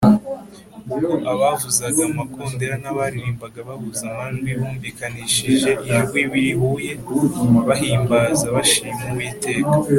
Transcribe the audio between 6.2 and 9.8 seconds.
rihuye bahimbaza bashima uwiteka,